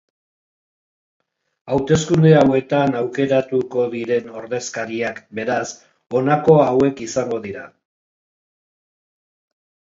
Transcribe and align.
Hauteskunde 1.73 2.31
hauetan 2.37 2.97
aukeratuko 3.01 3.85
diren 3.91 4.31
ordezkariak, 4.39 5.21
beraz, 5.41 5.61
honako 6.21 6.57
hauek 6.65 7.05
izango 7.09 7.39
dira. 7.45 7.69